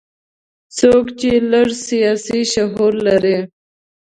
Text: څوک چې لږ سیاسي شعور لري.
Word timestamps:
څوک 0.77 1.05
چې 1.19 1.29
لږ 1.51 1.69
سیاسي 1.87 2.39
شعور 2.53 2.93
لري. 3.07 3.37